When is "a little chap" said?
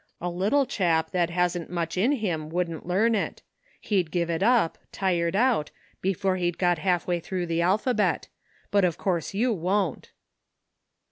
0.19-1.11